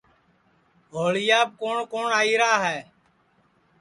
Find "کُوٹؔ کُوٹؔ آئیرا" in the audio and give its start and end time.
1.59-2.51